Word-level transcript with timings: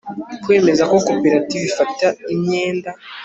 kwemeza 0.43 0.83
ko 0.91 0.95
koperative 1.07 1.65
ifata 1.71 2.07
imyenda 2.33 2.89